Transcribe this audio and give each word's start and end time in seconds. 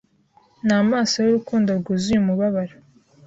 namaso 0.67 1.15
yurukundo 1.21 1.69
rwuzuye 1.79 2.17
umubabaro 2.21 2.75